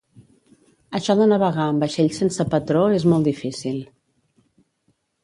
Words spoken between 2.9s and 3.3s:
és molt